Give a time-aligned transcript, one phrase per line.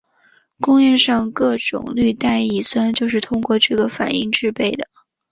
[0.59, 4.87] 工业上各种氯代乙酸就是通过这个反应制备的。